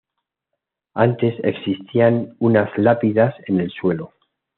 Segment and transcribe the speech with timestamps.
[0.95, 4.13] Antes existían unas lápidas en el suelo.